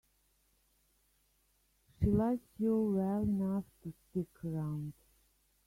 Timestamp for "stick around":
4.09-4.93